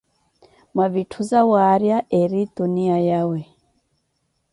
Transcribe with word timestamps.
Mwa 0.73 0.85
vitthu 0.93 1.21
zawaarya 1.29 1.97
eri 2.19 2.41
tuniya 2.55 2.97
yawe. 3.09 3.39